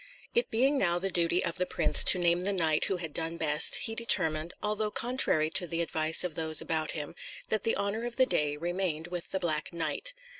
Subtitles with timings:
[0.33, 3.37] It being now the duty of the prince to name the knight who had done
[3.37, 7.13] best, he determined, although contrary to the advice of those about him,
[7.49, 10.15] that the honour of the day remained with the Black Knight.